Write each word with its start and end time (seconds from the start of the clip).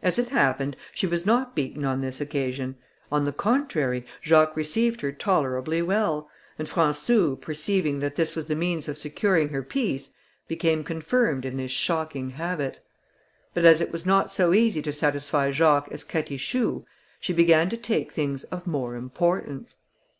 As 0.00 0.16
it 0.16 0.28
happened, 0.28 0.76
she 0.94 1.08
was 1.08 1.26
not 1.26 1.56
beaten 1.56 1.84
on 1.84 2.00
this 2.00 2.20
occasion; 2.20 2.76
on 3.10 3.24
the 3.24 3.32
contrary, 3.32 4.06
Jacques 4.22 4.56
received 4.56 5.00
her 5.00 5.10
tolerably 5.10 5.82
well, 5.82 6.30
and 6.56 6.68
Françou 6.68 7.40
perceiving 7.40 7.98
that 7.98 8.14
this 8.14 8.36
was 8.36 8.46
the 8.46 8.54
means 8.54 8.88
of 8.88 8.96
securing 8.96 9.48
her 9.48 9.64
peace, 9.64 10.14
became 10.46 10.84
confirmed 10.84 11.44
in 11.44 11.56
this 11.56 11.72
shocking 11.72 12.30
habit. 12.30 12.78
But 13.54 13.64
as 13.64 13.80
it 13.80 13.90
was 13.90 14.06
not 14.06 14.30
so 14.30 14.54
easy 14.54 14.82
to 14.82 14.92
satisfy 14.92 15.50
Jacques 15.50 15.88
as 15.90 16.04
Catichou, 16.04 16.84
she 17.18 17.32
began 17.32 17.68
to 17.68 17.76
take 17.76 18.12
things 18.12 18.44
of 18.44 18.68
more 18.68 18.94
importance. 18.94 19.78